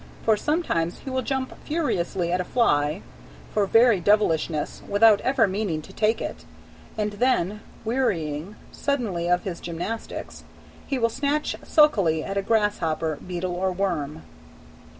[0.23, 3.03] For sometimes he will jump furiously at a fly,
[3.53, 6.43] for very devilishness, without ever meaning to take it,
[6.97, 10.43] and then, wearying suddenly of his gymnastics,
[10.87, 14.23] he will snatch sulkily at a grasshopper, beetle, or worm.